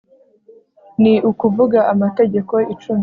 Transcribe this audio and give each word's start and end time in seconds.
ni 1.01 1.13
ukuvuga 1.31 1.79
Amategeko 1.93 2.53
Icumi 2.73 2.99